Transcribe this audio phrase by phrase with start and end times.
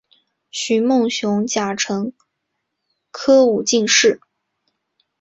[0.49, 2.11] 徐梦熊甲辰
[3.11, 4.19] 科武进士。